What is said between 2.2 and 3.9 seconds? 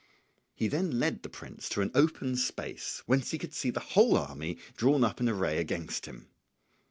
space whence he could see the